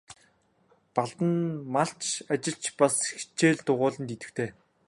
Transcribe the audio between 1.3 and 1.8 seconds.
нь